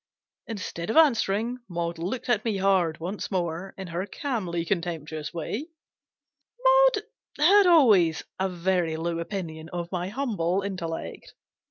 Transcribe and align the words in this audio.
Instead 0.47 0.89
of 0.89 0.97
answering, 0.97 1.59
Maud 1.69 1.99
looked 1.99 2.27
at 2.27 2.43
me 2.43 2.57
hard 2.57 2.99
once 2.99 3.29
more, 3.29 3.75
in 3.77 3.85
her 3.89 4.07
calmly 4.07 4.65
contemptuous 4.65 5.31
way 5.31 5.67
Maud 6.65 7.03
had 7.37 7.67
always 7.67 8.23
a 8.39 8.49
very 8.49 8.97
low 8.97 9.19
opinion 9.19 9.69
of 9.69 9.91
my 9.91 10.07
humble 10.09 10.63
intellect. 10.63 11.35